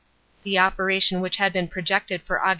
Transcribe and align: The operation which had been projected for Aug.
The 0.41 0.57
operation 0.57 1.21
which 1.21 1.37
had 1.37 1.53
been 1.53 1.67
projected 1.67 2.23
for 2.23 2.39
Aug. 2.39 2.49